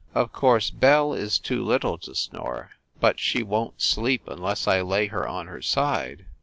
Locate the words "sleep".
3.77-4.23